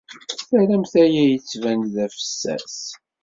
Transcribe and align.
Terramt 0.47 0.93
aya 1.03 1.23
yettban-d 1.29 1.89
d 1.95 1.97
afessas. 2.05 2.77